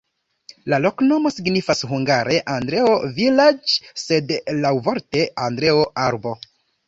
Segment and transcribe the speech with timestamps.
[0.73, 6.35] La loknomo signifas hungare: Andreo-vilaĝ', sed laŭvorte Andreo-arbo.